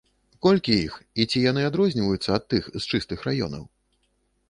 Колькі 0.45 0.77
іх, 0.85 0.95
і 1.19 1.27
ці 1.31 1.43
яны 1.51 1.67
адрозніваюцца 1.69 2.29
ад 2.41 2.51
тых 2.55 2.63
з 2.81 2.85
чыстых 2.91 3.19
раёнаў? 3.33 3.73